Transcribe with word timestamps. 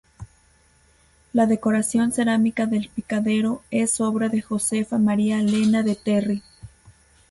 La 1.31 1.45
decoración 1.45 2.11
cerámica 2.11 2.65
del 2.65 2.89
picadero 2.89 3.61
es 3.69 4.01
obra 4.01 4.29
de 4.29 4.41
Josefa 4.41 4.97
María 4.97 5.43
Lena 5.43 5.83
de 5.83 5.93
Terry. 5.93 6.41